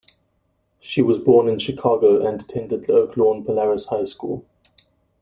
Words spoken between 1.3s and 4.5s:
in Chicago and attended Oak Lawn Polaris High School.